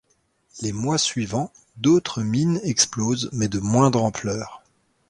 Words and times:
Les 0.63 0.71
mois 0.71 0.97
suivants, 0.97 1.53
d'autres 1.77 2.23
mines 2.23 2.59
explosent 2.63 3.29
mais 3.33 3.47
de 3.47 3.59
moindre 3.59 4.01
ampleur. 4.03 4.63